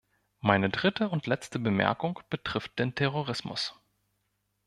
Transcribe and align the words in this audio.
Meine 0.39 0.71
dritte 0.71 1.09
und 1.09 1.27
letzte 1.27 1.59
Bemerkung 1.59 2.21
betrifft 2.31 2.79
den 2.79 2.95
Terrorismus. 2.95 3.75